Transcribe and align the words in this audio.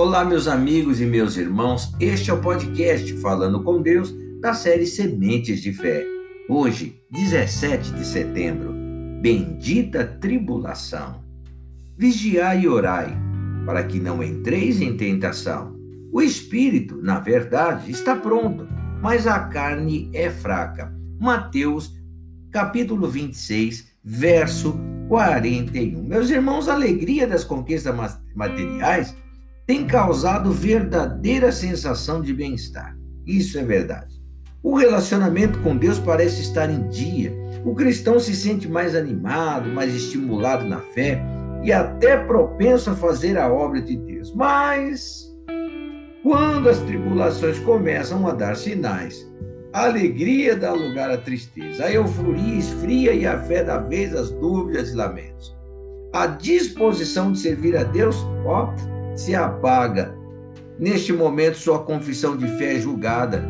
Olá, 0.00 0.24
meus 0.24 0.48
amigos 0.48 0.98
e 0.98 1.04
meus 1.04 1.36
irmãos. 1.36 1.92
Este 2.00 2.30
é 2.30 2.32
o 2.32 2.40
podcast 2.40 3.12
Falando 3.18 3.62
com 3.62 3.82
Deus 3.82 4.10
da 4.40 4.54
série 4.54 4.86
Sementes 4.86 5.60
de 5.60 5.74
Fé. 5.74 6.06
Hoje, 6.48 6.98
17 7.10 7.92
de 7.92 8.06
setembro. 8.06 8.72
Bendita 9.20 10.06
tribulação. 10.06 11.22
Vigiai 11.98 12.62
e 12.62 12.68
orai, 12.68 13.14
para 13.66 13.84
que 13.84 14.00
não 14.00 14.22
entreis 14.22 14.80
em 14.80 14.96
tentação. 14.96 15.76
O 16.10 16.22
espírito, 16.22 16.96
na 17.02 17.20
verdade, 17.20 17.90
está 17.90 18.16
pronto, 18.16 18.66
mas 19.02 19.26
a 19.26 19.38
carne 19.38 20.08
é 20.14 20.30
fraca. 20.30 20.90
Mateus, 21.20 21.94
capítulo 22.50 23.06
26, 23.06 23.86
verso 24.02 24.80
41. 25.08 26.02
Meus 26.02 26.30
irmãos, 26.30 26.70
a 26.70 26.72
alegria 26.72 27.26
das 27.26 27.44
conquistas 27.44 27.94
materiais 28.34 29.14
tem 29.70 29.86
causado 29.86 30.50
verdadeira 30.50 31.52
sensação 31.52 32.20
de 32.20 32.34
bem-estar. 32.34 32.98
Isso 33.24 33.56
é 33.56 33.62
verdade. 33.62 34.20
O 34.64 34.74
relacionamento 34.74 35.60
com 35.60 35.76
Deus 35.76 35.96
parece 35.96 36.40
estar 36.40 36.68
em 36.68 36.88
dia. 36.88 37.32
O 37.64 37.72
cristão 37.72 38.18
se 38.18 38.34
sente 38.34 38.66
mais 38.68 38.96
animado, 38.96 39.68
mais 39.68 39.94
estimulado 39.94 40.64
na 40.64 40.80
fé 40.80 41.22
e 41.62 41.72
até 41.72 42.16
propenso 42.16 42.90
a 42.90 42.96
fazer 42.96 43.38
a 43.38 43.48
obra 43.48 43.80
de 43.80 43.96
Deus. 43.96 44.34
Mas 44.34 45.32
quando 46.24 46.68
as 46.68 46.80
tribulações 46.80 47.60
começam 47.60 48.26
a 48.26 48.32
dar 48.32 48.56
sinais, 48.56 49.24
a 49.72 49.84
alegria 49.84 50.56
dá 50.56 50.72
lugar 50.72 51.12
à 51.12 51.16
tristeza, 51.16 51.84
a 51.84 51.92
euforia 51.92 52.58
esfria 52.58 53.14
e 53.14 53.24
a 53.24 53.38
fé 53.38 53.62
dá 53.62 53.78
vez 53.78 54.16
às 54.16 54.32
dúvidas 54.32 54.90
e 54.90 54.96
lamentos. 54.96 55.56
A 56.12 56.26
disposição 56.26 57.30
de 57.30 57.38
servir 57.38 57.76
a 57.76 57.84
Deus, 57.84 58.16
ó, 58.44 58.74
se 59.20 59.34
apaga. 59.34 60.16
Neste 60.78 61.12
momento, 61.12 61.58
sua 61.58 61.80
confissão 61.80 62.36
de 62.36 62.46
fé 62.56 62.76
é 62.76 62.80
julgada. 62.80 63.44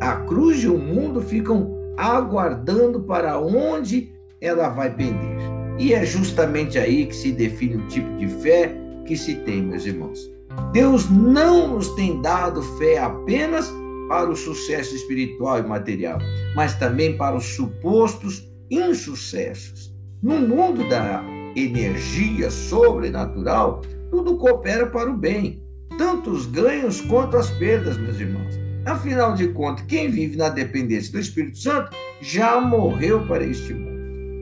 A 0.00 0.16
cruz 0.18 0.62
e 0.62 0.68
o 0.68 0.78
mundo 0.78 1.20
ficam 1.20 1.74
aguardando 1.96 3.00
para 3.00 3.40
onde 3.40 4.12
ela 4.40 4.68
vai 4.68 4.94
pender. 4.94 5.36
E 5.78 5.92
é 5.92 6.04
justamente 6.06 6.78
aí 6.78 7.06
que 7.06 7.16
se 7.16 7.32
define 7.32 7.76
o 7.76 7.88
tipo 7.88 8.16
de 8.16 8.28
fé 8.28 8.72
que 9.04 9.16
se 9.16 9.34
tem, 9.36 9.62
meus 9.62 9.84
irmãos. 9.84 10.30
Deus 10.72 11.10
não 11.10 11.74
nos 11.74 11.88
tem 11.96 12.22
dado 12.22 12.62
fé 12.78 12.98
apenas 12.98 13.72
para 14.08 14.30
o 14.30 14.36
sucesso 14.36 14.94
espiritual 14.94 15.58
e 15.58 15.62
material, 15.62 16.18
mas 16.54 16.78
também 16.78 17.16
para 17.16 17.36
os 17.36 17.44
supostos 17.44 18.48
insucessos. 18.70 19.92
No 20.22 20.38
mundo 20.38 20.88
da 20.88 21.24
energia 21.56 22.48
sobrenatural, 22.50 23.82
tudo 24.10 24.36
coopera 24.36 24.86
para 24.86 25.10
o 25.10 25.16
bem, 25.16 25.62
tanto 25.98 26.30
os 26.30 26.46
ganhos 26.46 27.00
quanto 27.00 27.36
as 27.36 27.50
perdas, 27.50 27.96
meus 27.96 28.18
irmãos. 28.18 28.58
Afinal 28.84 29.34
de 29.34 29.48
contas, 29.48 29.84
quem 29.86 30.10
vive 30.10 30.36
na 30.36 30.48
dependência 30.48 31.12
do 31.12 31.18
Espírito 31.18 31.58
Santo 31.58 31.90
já 32.20 32.60
morreu 32.60 33.26
para 33.26 33.44
este 33.44 33.74
mundo. 33.74 33.96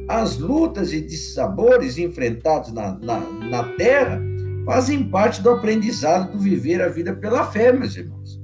As 0.09 0.39
lutas 0.39 0.93
e 0.93 1.01
dissabores 1.01 1.97
enfrentados 1.97 2.73
na, 2.73 2.98
na, 2.98 3.21
na 3.21 3.65
terra 3.75 4.21
fazem 4.67 5.09
parte 5.09 5.41
do 5.41 5.51
aprendizado 5.51 6.33
do 6.33 6.39
viver 6.39 6.83
a 6.83 6.89
vida 6.89 7.15
pela 7.15 7.47
fé, 7.47 7.73
meus 7.73 7.97
irmãos. 7.97 8.39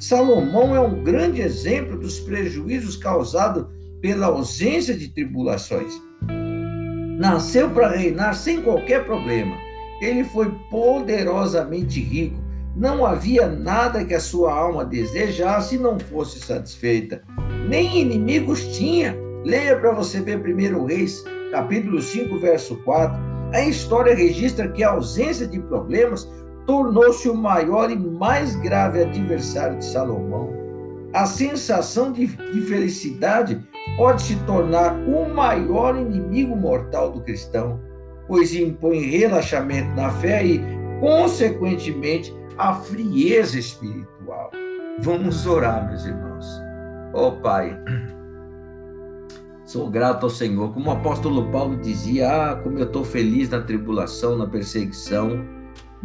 Salomão 0.00 0.74
é 0.74 0.80
um 0.80 1.02
grande 1.02 1.40
exemplo 1.40 1.98
dos 1.98 2.20
prejuízos 2.20 2.96
causados 2.96 3.66
pela 4.00 4.26
ausência 4.26 4.94
de 4.94 5.08
tribulações. 5.08 5.92
Nasceu 7.18 7.70
para 7.70 7.96
reinar 7.96 8.34
sem 8.34 8.62
qualquer 8.62 9.04
problema. 9.06 9.56
Ele 10.04 10.22
foi 10.22 10.50
poderosamente 10.70 11.98
rico. 11.98 12.36
Não 12.76 13.06
havia 13.06 13.46
nada 13.46 14.04
que 14.04 14.12
a 14.12 14.20
sua 14.20 14.52
alma 14.52 14.84
desejasse 14.84 15.76
e 15.76 15.78
não 15.78 15.98
fosse 15.98 16.40
satisfeita. 16.40 17.22
Nem 17.66 18.00
inimigos 18.00 18.76
tinha. 18.76 19.16
Leia 19.44 19.78
para 19.78 19.92
você 19.92 20.20
ver 20.20 20.38
1 20.38 20.84
Reis, 20.84 21.24
capítulo 21.50 22.02
5, 22.02 22.38
verso 22.38 22.76
4. 22.84 23.18
A 23.54 23.62
história 23.62 24.14
registra 24.14 24.68
que 24.68 24.84
a 24.84 24.90
ausência 24.90 25.46
de 25.46 25.58
problemas 25.58 26.28
tornou-se 26.66 27.26
o 27.28 27.34
maior 27.34 27.90
e 27.90 27.96
mais 27.96 28.56
grave 28.56 29.02
adversário 29.02 29.78
de 29.78 29.86
Salomão. 29.86 30.52
A 31.14 31.24
sensação 31.24 32.12
de, 32.12 32.26
de 32.26 32.60
felicidade 32.62 33.62
pode 33.96 34.22
se 34.22 34.36
tornar 34.44 34.92
o 35.06 35.32
maior 35.32 35.96
inimigo 35.96 36.56
mortal 36.56 37.12
do 37.12 37.20
cristão, 37.20 37.80
pois 38.26 38.54
impõe 38.54 39.00
relaxamento 39.00 39.94
na 39.94 40.10
fé 40.10 40.44
e, 40.44 40.60
consequentemente, 41.00 42.34
a 42.56 42.74
frieza 42.74 43.58
espiritual. 43.58 44.50
Vamos 45.00 45.46
orar, 45.46 45.88
meus 45.88 46.04
irmãos. 46.04 46.46
Ó 47.12 47.28
oh, 47.28 47.32
Pai, 47.32 47.76
sou 49.64 49.90
grato 49.90 50.24
ao 50.24 50.30
Senhor. 50.30 50.72
Como 50.72 50.90
o 50.90 50.92
apóstolo 50.92 51.50
Paulo 51.50 51.76
dizia: 51.76 52.28
Ah, 52.28 52.56
como 52.56 52.78
eu 52.78 52.86
estou 52.86 53.04
feliz 53.04 53.50
na 53.50 53.60
tribulação, 53.60 54.36
na 54.36 54.46
perseguição 54.46 55.44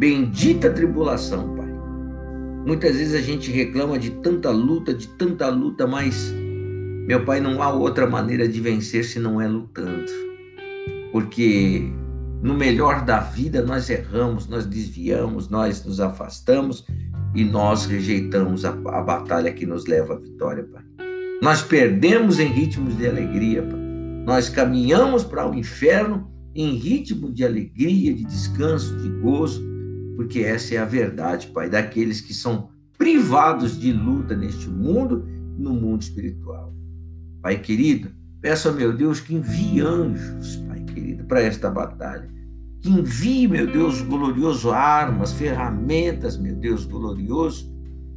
Bendita 0.00 0.70
tribulação, 0.70 1.54
Pai. 1.54 1.68
Muitas 2.66 2.96
vezes 2.96 3.14
a 3.14 3.20
gente 3.20 3.50
reclama 3.50 3.98
de 3.98 4.08
tanta 4.10 4.50
luta, 4.50 4.94
de 4.94 5.06
tanta 5.06 5.46
luta, 5.50 5.86
mas, 5.86 6.32
meu 7.06 7.22
Pai, 7.22 7.38
não 7.38 7.62
há 7.62 7.70
outra 7.70 8.06
maneira 8.06 8.48
de 8.48 8.62
vencer 8.62 9.04
se 9.04 9.18
não 9.20 9.38
é 9.38 9.46
lutando. 9.46 10.10
Porque 11.12 11.92
no 12.42 12.54
melhor 12.54 13.04
da 13.04 13.20
vida 13.20 13.62
nós 13.62 13.90
erramos, 13.90 14.48
nós 14.48 14.64
desviamos, 14.64 15.48
nós 15.48 15.84
nos 15.84 16.00
afastamos 16.00 16.86
e 17.34 17.44
nós 17.44 17.84
rejeitamos 17.84 18.64
a, 18.64 18.70
a 18.70 19.02
batalha 19.02 19.52
que 19.52 19.66
nos 19.66 19.86
leva 19.86 20.14
à 20.14 20.18
vitória, 20.18 20.64
Pai. 20.64 20.82
Nós 21.42 21.62
perdemos 21.62 22.38
em 22.38 22.48
ritmos 22.48 22.96
de 22.96 23.06
alegria, 23.06 23.62
Pai. 23.62 23.80
Nós 24.26 24.48
caminhamos 24.48 25.22
para 25.22 25.48
o 25.48 25.54
inferno 25.54 26.30
em 26.54 26.74
ritmo 26.74 27.32
de 27.32 27.44
alegria, 27.44 28.14
de 28.14 28.24
descanso, 28.24 28.96
de 28.96 29.08
gozo, 29.20 29.62
porque 30.16 30.40
essa 30.40 30.74
é 30.74 30.78
a 30.78 30.84
verdade, 30.84 31.48
Pai, 31.48 31.68
daqueles 31.68 32.20
que 32.20 32.34
são 32.34 32.70
privados 32.98 33.78
de 33.78 33.92
luta 33.92 34.34
neste 34.34 34.68
mundo 34.68 35.26
e 35.58 35.62
no 35.62 35.74
mundo 35.74 36.02
espiritual. 36.02 36.74
Pai 37.42 37.58
querido, 37.58 38.10
peço 38.40 38.68
a 38.68 38.72
meu 38.72 38.94
Deus 38.94 39.20
que 39.20 39.34
envie 39.34 39.80
anjos, 39.80 40.56
Pai 40.56 40.69
querido, 40.92 41.24
para 41.24 41.42
esta 41.42 41.70
batalha. 41.70 42.28
Que 42.80 42.88
envie, 42.88 43.46
meu 43.46 43.66
Deus 43.66 44.00
glorioso, 44.00 44.70
armas, 44.70 45.32
ferramentas, 45.32 46.36
meu 46.36 46.54
Deus 46.54 46.84
glorioso, 46.84 47.70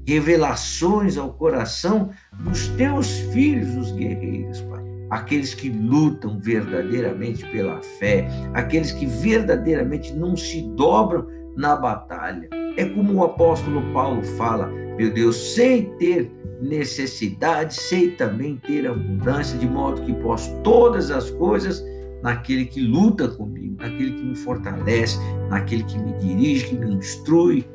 revelações 0.05 1.17
ao 1.17 1.33
coração 1.33 2.09
dos 2.39 2.67
teus 2.69 3.09
filhos, 3.33 3.75
os 3.75 3.91
guerreiros, 3.91 4.61
Pai. 4.61 4.83
Aqueles 5.09 5.53
que 5.53 5.69
lutam 5.69 6.39
verdadeiramente 6.39 7.45
pela 7.51 7.81
fé, 7.99 8.27
aqueles 8.53 8.91
que 8.91 9.05
verdadeiramente 9.05 10.13
não 10.13 10.35
se 10.35 10.61
dobram 10.75 11.27
na 11.55 11.75
batalha. 11.75 12.49
É 12.77 12.85
como 12.85 13.13
o 13.13 13.23
apóstolo 13.23 13.81
Paulo 13.93 14.23
fala: 14.37 14.67
meu 14.97 15.13
Deus, 15.13 15.53
sei 15.53 15.85
ter 15.99 16.31
necessidade, 16.61 17.73
sei 17.73 18.11
também 18.11 18.57
ter 18.57 18.87
abundância, 18.87 19.57
de 19.57 19.67
modo 19.67 20.01
que 20.01 20.13
posso 20.13 20.55
todas 20.61 21.11
as 21.11 21.29
coisas 21.31 21.83
naquele 22.23 22.65
que 22.65 22.79
luta 22.79 23.27
comigo, 23.27 23.75
naquele 23.77 24.13
que 24.13 24.23
me 24.23 24.35
fortalece, 24.35 25.19
naquele 25.49 25.83
que 25.83 25.99
me 25.99 26.13
dirige, 26.13 26.69
que 26.69 26.75
me 26.75 26.95
instrui. 26.95 27.67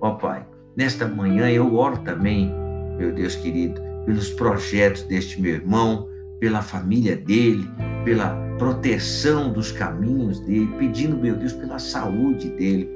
Ó 0.00 0.12
Pai, 0.12 0.46
nesta 0.76 1.06
manhã 1.08 1.50
eu 1.50 1.74
oro 1.74 1.98
também, 1.98 2.50
meu 2.96 3.12
Deus 3.12 3.34
querido, 3.34 3.80
pelos 4.06 4.30
projetos 4.30 5.02
deste 5.02 5.40
meu 5.40 5.54
irmão, 5.54 6.08
pela 6.38 6.62
família 6.62 7.16
dele, 7.16 7.68
pela 8.04 8.36
proteção 8.58 9.52
dos 9.52 9.72
caminhos 9.72 10.38
dele, 10.40 10.72
pedindo, 10.78 11.16
meu 11.16 11.34
Deus, 11.34 11.52
pela 11.52 11.78
saúde 11.78 12.48
dele, 12.50 12.88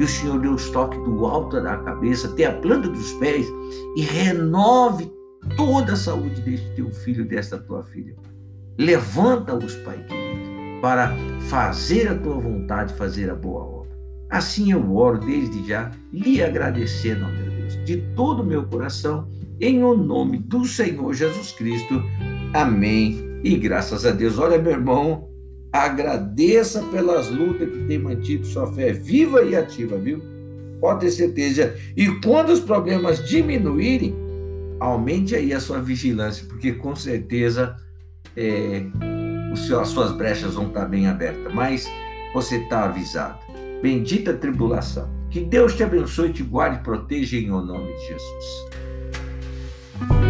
e 0.00 0.04
o 0.04 0.08
Senhor 0.08 0.40
dê 0.40 0.48
os 0.48 0.70
toques 0.70 0.98
do 1.04 1.26
alto 1.26 1.60
da 1.62 1.76
cabeça 1.76 2.28
até 2.28 2.46
a 2.46 2.52
planta 2.52 2.88
dos 2.88 3.12
pés 3.14 3.46
e 3.94 4.00
renove 4.00 5.12
toda 5.56 5.92
a 5.92 5.96
saúde 5.96 6.40
deste 6.40 6.74
teu 6.74 6.90
filho, 6.90 7.24
desta 7.24 7.58
tua 7.58 7.82
filha. 7.84 8.16
Levanta-os, 8.78 9.74
Pai 9.76 10.02
querido, 10.04 10.25
para 10.80 11.14
fazer 11.48 12.08
a 12.08 12.14
tua 12.14 12.38
vontade, 12.38 12.94
fazer 12.94 13.30
a 13.30 13.34
boa 13.34 13.62
obra. 13.62 13.96
Assim 14.30 14.72
eu 14.72 14.94
oro 14.96 15.18
desde 15.18 15.66
já, 15.66 15.90
lhe 16.12 16.42
agradecendo, 16.42 17.24
ó 17.24 17.28
meu 17.28 17.50
Deus, 17.50 17.84
de 17.84 17.98
todo 18.14 18.42
o 18.42 18.46
meu 18.46 18.64
coração, 18.64 19.28
em 19.60 19.82
o 19.82 19.96
nome 19.96 20.38
do 20.38 20.64
Senhor 20.64 21.14
Jesus 21.14 21.52
Cristo. 21.52 22.02
Amém. 22.52 23.40
E 23.42 23.56
graças 23.56 24.04
a 24.04 24.10
Deus. 24.10 24.38
Olha, 24.38 24.58
meu 24.58 24.72
irmão, 24.72 25.28
Agradeça 25.76 26.82
pelas 26.84 27.30
lutas 27.30 27.68
que 27.68 27.84
tem 27.84 27.98
mantido 27.98 28.46
sua 28.46 28.72
fé 28.72 28.92
viva 28.92 29.42
e 29.42 29.54
ativa, 29.54 29.98
viu? 29.98 30.22
Pode 30.80 31.00
ter 31.00 31.10
certeza. 31.10 31.74
E 31.94 32.08
quando 32.20 32.50
os 32.50 32.60
problemas 32.60 33.22
diminuírem, 33.28 34.14
aumente 34.80 35.34
aí 35.34 35.52
a 35.52 35.60
sua 35.60 35.80
vigilância, 35.80 36.46
porque 36.48 36.72
com 36.72 36.96
certeza 36.96 37.76
é, 38.34 38.86
as 39.56 39.88
suas 39.88 40.12
brechas 40.12 40.54
vão 40.54 40.68
estar 40.68 40.86
bem 40.86 41.08
abertas. 41.08 41.52
Mas 41.52 41.90
você 42.32 42.58
está 42.58 42.84
avisado. 42.84 43.40
Bendita 43.82 44.32
tribulação 44.32 45.08
Que 45.30 45.40
Deus 45.40 45.74
te 45.74 45.82
abençoe, 45.82 46.32
te 46.32 46.42
guarde 46.42 46.78
e 46.78 46.82
proteja 46.82 47.36
em 47.36 47.50
o 47.50 47.60
nome 47.60 47.92
de 47.92 48.06
Jesus. 48.06 50.25